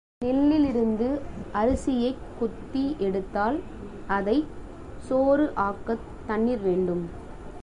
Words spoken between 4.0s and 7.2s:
அதைச் சோறு ஆக்கத் தண்ணீர் வேண்டும்.